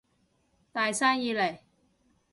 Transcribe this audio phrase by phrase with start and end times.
[0.71, 1.59] 大生意嚟